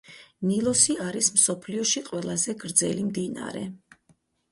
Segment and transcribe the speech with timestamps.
[0.51, 3.63] ნილოსი არის მსოფლიოში ყველაზე გრძელი მდინარე.